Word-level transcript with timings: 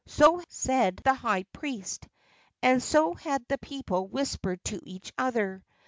So 0.07 0.41
said 0.49 0.99
the 1.03 1.13
high 1.13 1.43
priest, 1.53 2.07
and 2.63 2.81
so 2.81 3.13
had 3.13 3.45
the 3.47 3.59
people 3.59 4.07
whispered 4.07 4.63
to 4.63 4.79
each 4.83 5.13
other. 5.15 5.63